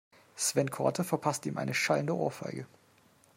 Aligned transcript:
Sven 0.35 0.71
Korte 0.71 1.03
verpasste 1.03 1.47
ihm 1.49 1.59
eine 1.59 1.75
schallende 1.75 2.15
Ohrfeige. 2.15 2.65